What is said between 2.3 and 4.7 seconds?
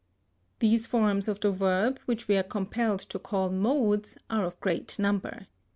are compelled to call modes, are of